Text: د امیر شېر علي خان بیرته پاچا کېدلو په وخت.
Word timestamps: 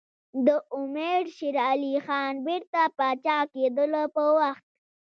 د 0.45 0.47
امیر 0.79 1.23
شېر 1.35 1.55
علي 1.69 1.93
خان 2.05 2.33
بیرته 2.45 2.81
پاچا 2.97 3.37
کېدلو 3.53 4.03
په 4.15 4.23
وخت. 4.37 4.65